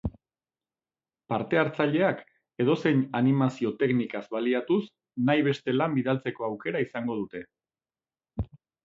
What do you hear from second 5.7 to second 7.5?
lan bidaltzeko aukera izango dute.